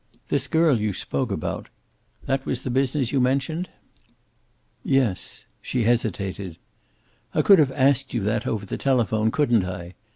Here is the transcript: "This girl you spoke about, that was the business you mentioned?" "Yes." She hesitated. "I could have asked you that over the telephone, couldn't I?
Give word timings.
"This 0.29 0.47
girl 0.47 0.79
you 0.81 0.93
spoke 0.93 1.31
about, 1.31 1.69
that 2.25 2.43
was 2.43 2.63
the 2.63 2.71
business 2.71 3.11
you 3.11 3.19
mentioned?" 3.21 3.69
"Yes." 4.83 5.45
She 5.61 5.83
hesitated. 5.83 6.57
"I 7.35 7.43
could 7.43 7.59
have 7.59 7.71
asked 7.73 8.11
you 8.11 8.21
that 8.23 8.47
over 8.47 8.65
the 8.65 8.79
telephone, 8.79 9.29
couldn't 9.29 9.63
I? 9.63 9.93